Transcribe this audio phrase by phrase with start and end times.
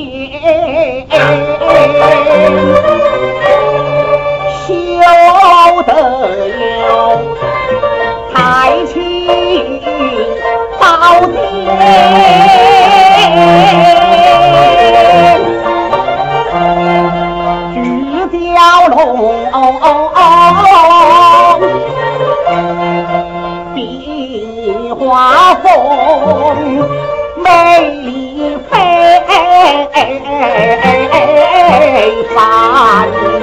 [0.00, 1.06] 也
[5.86, 5.92] 得
[6.58, 6.88] 有
[8.32, 8.38] 才
[8.86, 8.96] 情，
[10.78, 10.82] 宝
[11.26, 11.34] 剑、
[17.74, 17.78] 玉
[18.30, 18.98] 雕龙，
[23.74, 23.78] 壁
[24.98, 25.04] 画
[25.56, 25.68] 凤，
[27.42, 27.48] 美
[28.02, 28.29] 丽。
[31.12, 32.38] 哎，烦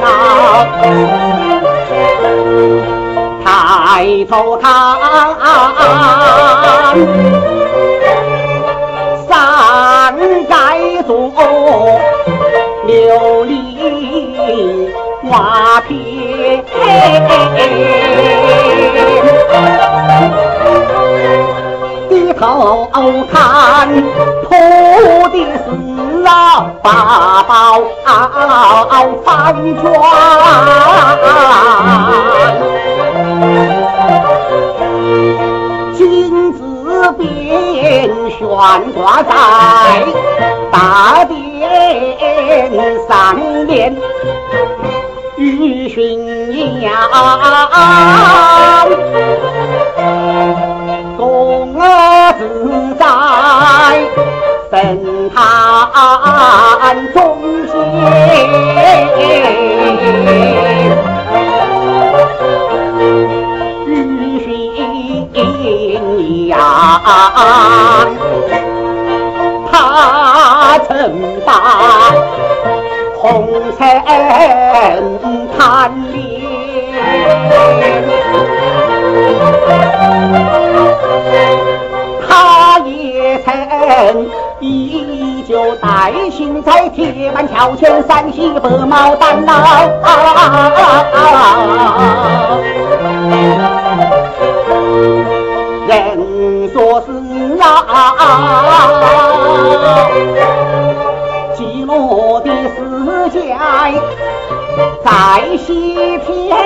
[0.02, 0.04] 呐！
[3.44, 3.46] 抬
[4.30, 4.68] 头看，
[9.28, 9.32] 山
[10.48, 10.54] 寨
[11.08, 11.32] 中
[12.88, 13.52] 琉璃
[15.30, 15.90] 瓦片。
[22.10, 22.88] 低头
[23.32, 23.36] 看
[24.44, 24.50] 铺
[25.30, 25.36] 的
[25.66, 25.66] 是
[26.28, 27.82] 八宝
[29.24, 29.86] 翻转，
[35.96, 36.60] 金字
[37.18, 38.38] 边悬
[38.94, 39.32] 挂在
[40.70, 42.72] 大殿
[43.08, 43.16] 上
[43.66, 43.96] 面，
[45.38, 46.92] 玉巡阳。
[55.94, 57.38] 坛中
[57.68, 57.72] 间，
[63.86, 63.88] 玉
[64.44, 64.48] 巡
[66.48, 66.58] 阳，
[69.72, 69.74] 他
[70.88, 70.90] 曾
[71.46, 71.48] 把
[73.16, 73.80] 红尘
[75.58, 75.58] 贪
[76.12, 76.18] 恋。
[84.60, 89.54] 依旧带行在铁板桥前三喜白毛丹呐，
[95.88, 97.12] 人说是
[97.62, 97.64] 啊，
[101.56, 103.58] 记录的时间
[105.04, 105.10] 在
[105.58, 106.58] 西天，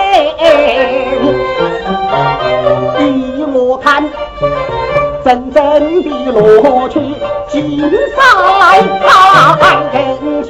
[3.00, 4.10] 依我看。
[5.24, 7.00] 真正的乐趣
[7.48, 7.88] 尽在
[9.00, 9.06] 看
[9.94, 10.50] 人间，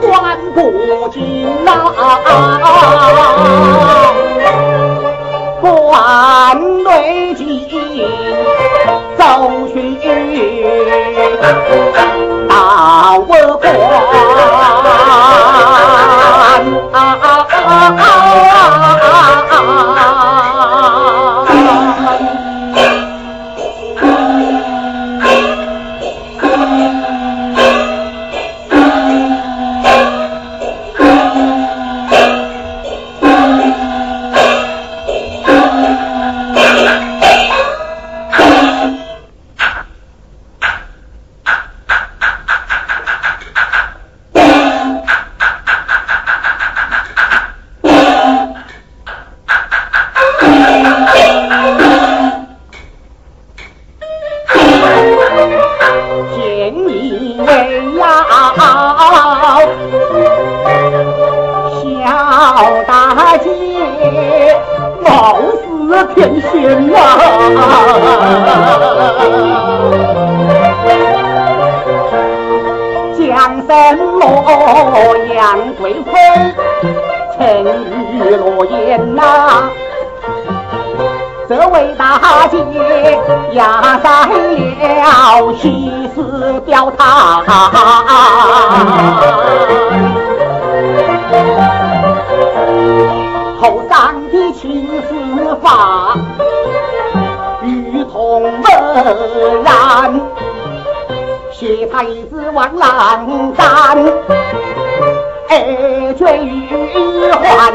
[0.00, 0.58] 观不
[1.08, 1.18] 尽
[65.02, 66.94] 貌似天仙呐
[73.16, 76.10] 江山洛阳贵妃
[77.36, 79.70] 沉鱼落雁呐
[81.48, 82.58] 这位大姐
[83.52, 87.42] 压上了西施吊塔。
[93.60, 96.16] 头上的青丝发，
[97.60, 98.66] 如同墨
[99.62, 100.18] 染，
[101.52, 103.98] 写他一字往浪干，
[105.50, 107.74] 二卷玉环，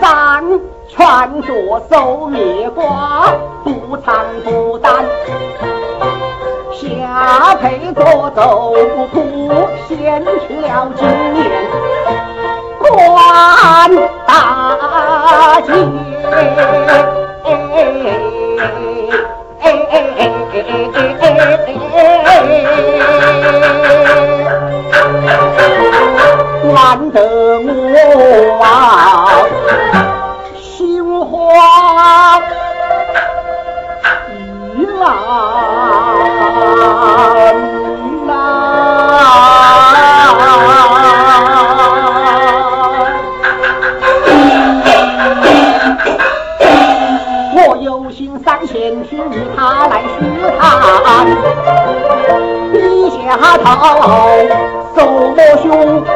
[0.00, 1.48] 三穿着
[1.90, 5.04] 守月挂，不长不短。
[6.70, 8.72] 下配着豆
[9.12, 9.16] 腐，
[13.36, 13.90] 三
[14.26, 15.72] 大姐，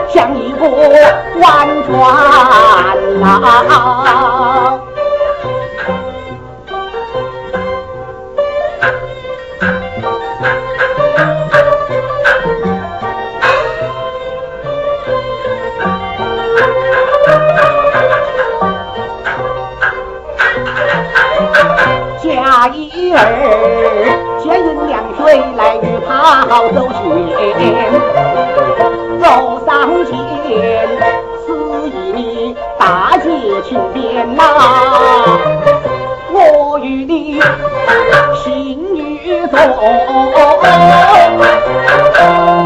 [0.09, 0.65] 像一幅
[1.41, 1.93] 万卷
[3.21, 4.90] 浪。
[33.71, 34.43] 姐请便呐，
[36.33, 37.41] 我与你
[38.43, 39.61] 心与重，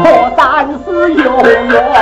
[0.03, 0.05] 可
[0.35, 1.47] 三世有缘
[1.93, 1.95] 呐。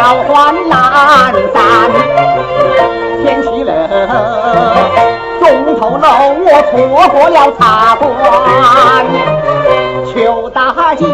[0.00, 1.60] 小环南散，
[3.22, 3.76] 天气冷，
[5.38, 6.06] 中头露，
[6.42, 6.72] 我错
[7.10, 8.08] 过了茶馆，
[10.10, 11.04] 求大姐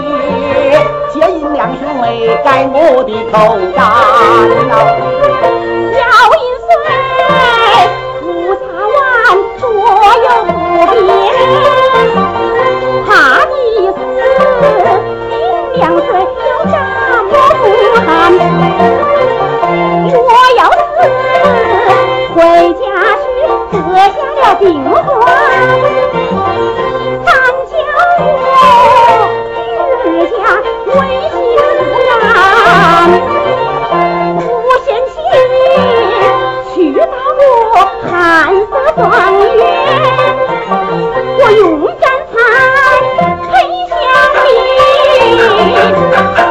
[1.12, 3.82] 接应两兄妹在我的口袋，
[5.98, 6.06] 要
[6.36, 6.70] 一岁，
[8.22, 8.24] 五
[8.54, 8.62] 茶
[8.94, 9.02] 碗，
[9.58, 9.66] 左
[10.22, 10.54] 右不
[10.92, 11.25] 变。
[36.96, 37.04] 遇到
[37.74, 37.76] 我
[38.08, 38.10] 寒
[38.56, 39.04] 色庄
[39.54, 39.60] 园，
[41.38, 41.60] 我用
[42.00, 42.34] 甘草
[43.52, 43.52] 陪
[43.90, 43.94] 香
[46.14, 46.45] 烟。